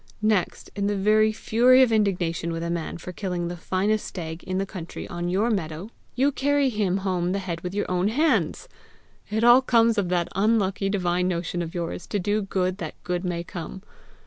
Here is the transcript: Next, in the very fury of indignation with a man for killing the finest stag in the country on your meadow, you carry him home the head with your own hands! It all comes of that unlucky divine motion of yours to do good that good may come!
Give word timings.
Next, 0.23 0.71
in 0.75 0.87
the 0.87 0.95
very 0.95 1.31
fury 1.31 1.83
of 1.83 1.91
indignation 1.91 2.51
with 2.51 2.63
a 2.63 2.71
man 2.71 2.97
for 2.97 3.11
killing 3.11 3.49
the 3.49 3.55
finest 3.55 4.05
stag 4.07 4.43
in 4.45 4.57
the 4.57 4.65
country 4.65 5.07
on 5.07 5.29
your 5.29 5.51
meadow, 5.51 5.91
you 6.15 6.31
carry 6.31 6.69
him 6.69 6.97
home 7.05 7.33
the 7.33 7.37
head 7.37 7.61
with 7.61 7.75
your 7.75 7.85
own 7.87 8.07
hands! 8.07 8.67
It 9.29 9.43
all 9.43 9.61
comes 9.61 9.99
of 9.99 10.09
that 10.09 10.27
unlucky 10.35 10.89
divine 10.89 11.27
motion 11.27 11.61
of 11.61 11.75
yours 11.75 12.07
to 12.07 12.17
do 12.17 12.41
good 12.41 12.79
that 12.79 12.95
good 13.03 13.23
may 13.23 13.43
come! 13.43 13.83